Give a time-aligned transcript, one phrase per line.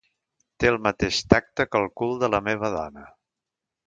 [0.61, 3.05] Té el mateix tacte que el cul de la meva dona.